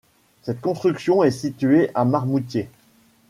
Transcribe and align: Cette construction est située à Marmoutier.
Cette 0.41 0.61
construction 0.61 1.21
est 1.23 1.29
située 1.29 1.91
à 1.93 2.05
Marmoutier. 2.05 2.67